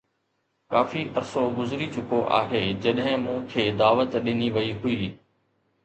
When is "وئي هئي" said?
4.59-5.15